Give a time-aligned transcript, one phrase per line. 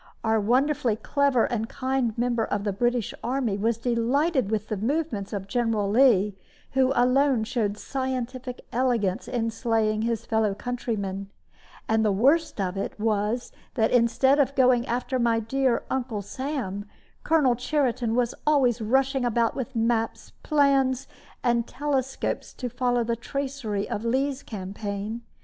[0.23, 5.31] Our wonderfully clever and kind member of the British army was delighted with the movements
[5.31, 6.35] of General Lee,
[6.71, 11.29] who alone showed scientific elegance in slaying his fellow countrymen;
[11.87, 16.85] and the worst of it was that instead of going after my dear Uncle Sam,
[17.23, 21.07] Colonel Cheriton was always rushing about with maps, plans,
[21.43, 25.21] and telescopes, to follow the tracery of Lee's campaign.